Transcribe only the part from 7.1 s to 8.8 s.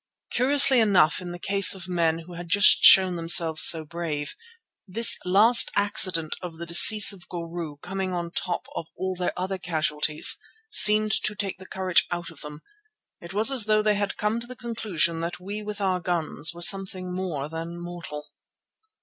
of Goru coming on the top